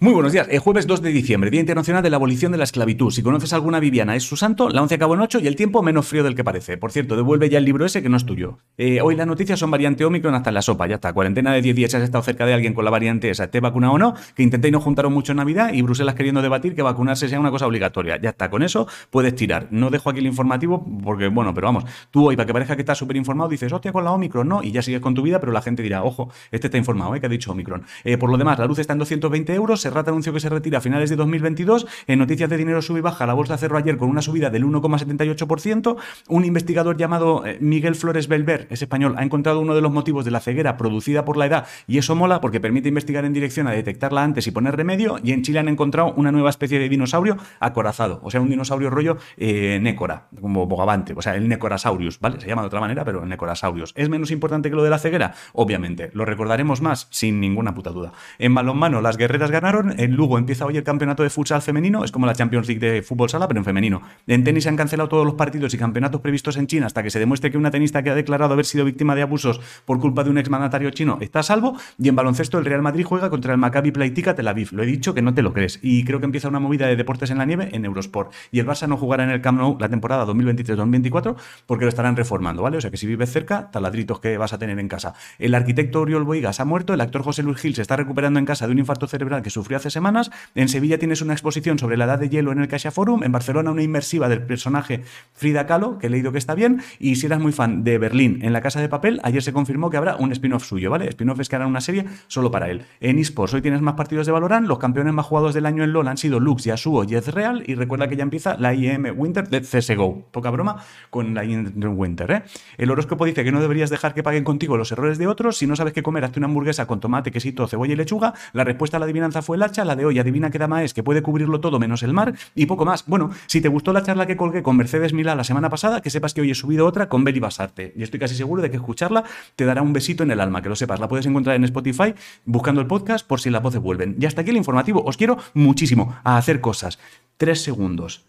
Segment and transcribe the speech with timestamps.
[0.00, 0.46] Muy buenos días.
[0.48, 3.10] El jueves 2 de diciembre, Día Internacional de la Abolición de la Esclavitud.
[3.10, 5.82] Si conoces alguna Viviana, es su santo, la 11 acabó en 8 y el tiempo
[5.82, 6.76] menos frío del que parece.
[6.76, 8.58] Por cierto, devuelve ya el libro ese que no es tuyo.
[8.76, 11.12] Eh, hoy las noticias son variante Omicron hasta en la sopa, ya está.
[11.12, 13.94] Cuarentena de 10 días, has estado cerca de alguien con la variante esa, ¿te vacunado
[13.94, 14.14] o no?
[14.36, 17.50] Que intentéis no juntaron mucho en Navidad y Bruselas queriendo debatir que vacunarse sea una
[17.50, 18.20] cosa obligatoria.
[18.20, 19.66] Ya está, con eso puedes tirar.
[19.72, 22.82] No dejo aquí el informativo porque, bueno, pero vamos, tú hoy para que parezca que
[22.82, 25.40] estás súper informado dices, hostia, con la Omicron, no, y ya sigues con tu vida,
[25.40, 27.20] pero la gente dirá, ojo, este está informado, ¿eh?
[27.20, 27.82] que ha dicho Omicron.
[28.04, 30.78] Eh, por lo demás, la luz está en 220 euros, Serrata anunció que se retira
[30.78, 31.86] a finales de 2022.
[32.06, 34.66] En noticias de dinero sube y baja, la bolsa cerró ayer con una subida del
[34.66, 35.96] 1,78%.
[36.28, 40.26] Un investigador llamado eh, Miguel Flores Belver, es español, ha encontrado uno de los motivos
[40.26, 43.66] de la ceguera producida por la edad y eso mola porque permite investigar en dirección
[43.66, 45.18] a detectarla antes y poner remedio.
[45.22, 48.90] Y en Chile han encontrado una nueva especie de dinosaurio acorazado, o sea, un dinosaurio
[48.90, 52.40] rollo eh, nécora, como bogavante, o sea, el Necorasaurus, ¿vale?
[52.42, 53.94] Se llama de otra manera, pero el Necorasaurus.
[53.96, 55.32] ¿Es menos importante que lo de la ceguera?
[55.54, 58.12] Obviamente, lo recordaremos más, sin ninguna puta duda.
[58.38, 62.12] En balonmano, las guerreras ganaron, en Lugo empieza hoy el campeonato de futsal femenino, es
[62.12, 64.02] como la Champions League de fútbol sala, pero en femenino.
[64.26, 67.10] En tenis se han cancelado todos los partidos y campeonatos previstos en China hasta que
[67.10, 70.24] se demuestre que una tenista que ha declarado haber sido víctima de abusos por culpa
[70.24, 71.76] de un exmandatario chino está a salvo.
[71.98, 74.72] Y en baloncesto el Real Madrid juega contra el Maccabi Plaitica Tel Aviv.
[74.72, 75.78] Lo he dicho que no te lo crees.
[75.82, 78.32] Y creo que empieza una movida de deportes en la nieve en Eurosport.
[78.50, 81.36] Y el Barça no jugará en el Camp Nou la temporada 2023-2024
[81.66, 82.78] porque lo estarán reformando, ¿vale?
[82.78, 85.14] O sea que si vives cerca, taladritos que vas a tener en casa.
[85.38, 88.46] El arquitecto Oriol Boigas ha muerto, el actor José Luis Gil se está recuperando en
[88.46, 90.30] casa de un infarto cerebral que sufrió hace semanas.
[90.54, 93.32] En Sevilla tienes una exposición sobre la edad de hielo en el Caixa Forum, en
[93.32, 95.02] Barcelona una inmersiva del personaje
[95.32, 98.40] Frida Kahlo, que he leído que está bien, y si eras muy fan de Berlín
[98.42, 101.08] en la Casa de Papel, ayer se confirmó que habrá un spin-off suyo, ¿vale?
[101.08, 102.82] Spin-off es que harán una serie solo para él.
[103.00, 105.92] En eSports hoy tienes más partidos de Valorant, los campeones más jugados del año en
[105.92, 109.48] LoL han sido Lux, Yasuo y Ezreal, y recuerda que ya empieza la IM Winter
[109.48, 110.28] de CSGO.
[110.30, 112.42] Poca broma con la IM Winter, ¿eh?
[112.76, 115.66] El horóscopo dice que no deberías dejar que paguen contigo los errores de otros, si
[115.66, 118.96] no sabes qué comer, hazte una hamburguesa con tomate, quesito, cebolla y lechuga, la respuesta
[118.96, 121.78] a la adivinanza fue la de hoy adivina qué dama es, que puede cubrirlo todo
[121.78, 123.04] menos el mar y poco más.
[123.06, 126.10] Bueno, si te gustó la charla que colgué con Mercedes Milá la semana pasada, que
[126.10, 127.92] sepas que hoy he subido otra con Beli Basarte.
[127.96, 129.24] Y estoy casi seguro de que escucharla
[129.56, 131.00] te dará un besito en el alma, que lo sepas.
[131.00, 132.14] La puedes encontrar en Spotify
[132.44, 134.16] buscando el podcast por si las voces vuelven.
[134.18, 135.02] Y hasta aquí el informativo.
[135.04, 136.98] Os quiero muchísimo a hacer cosas.
[137.36, 138.26] Tres segundos.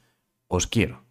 [0.48, 1.09] Os quiero.